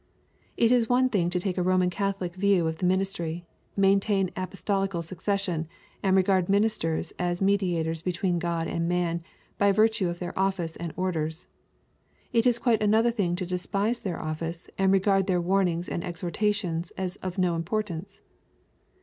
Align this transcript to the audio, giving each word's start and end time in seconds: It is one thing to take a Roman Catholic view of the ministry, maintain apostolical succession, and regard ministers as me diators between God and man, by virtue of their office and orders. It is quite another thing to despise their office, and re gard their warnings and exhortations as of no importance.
It 0.57 0.71
is 0.71 0.89
one 0.89 1.09
thing 1.09 1.29
to 1.29 1.39
take 1.39 1.59
a 1.59 1.61
Roman 1.61 1.91
Catholic 1.91 2.33
view 2.35 2.65
of 2.65 2.79
the 2.79 2.87
ministry, 2.87 3.45
maintain 3.77 4.31
apostolical 4.35 5.03
succession, 5.03 5.67
and 6.01 6.15
regard 6.15 6.49
ministers 6.49 7.13
as 7.19 7.39
me 7.39 7.55
diators 7.55 8.01
between 8.01 8.39
God 8.39 8.67
and 8.67 8.89
man, 8.89 9.21
by 9.59 9.71
virtue 9.71 10.09
of 10.09 10.17
their 10.17 10.33
office 10.35 10.75
and 10.75 10.91
orders. 10.97 11.45
It 12.33 12.47
is 12.47 12.57
quite 12.57 12.81
another 12.81 13.11
thing 13.11 13.35
to 13.35 13.45
despise 13.45 13.99
their 13.99 14.19
office, 14.19 14.67
and 14.75 14.91
re 14.91 14.97
gard 14.97 15.27
their 15.27 15.39
warnings 15.39 15.87
and 15.87 16.03
exhortations 16.03 16.89
as 16.97 17.17
of 17.17 17.37
no 17.37 17.53
importance. 17.53 18.21